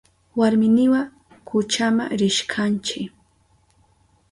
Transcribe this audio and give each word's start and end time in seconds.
Warminiwa 0.37 1.01
kuchama 1.45 2.07
rishkanchi. 2.09 3.11